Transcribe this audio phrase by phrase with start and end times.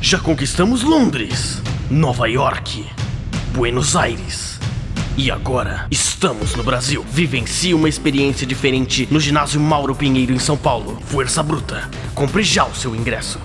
[0.00, 2.86] Já conquistamos Londres, Nova York,
[3.52, 4.58] Buenos Aires.
[5.16, 7.04] E agora estamos no Brasil.
[7.10, 10.98] Vivencie uma experiência diferente no ginásio Mauro Pinheiro em São Paulo.
[11.06, 11.90] Força Bruta.
[12.14, 13.40] Compre já o seu ingresso.